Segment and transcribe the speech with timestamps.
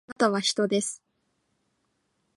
[0.07, 1.03] あなたは人です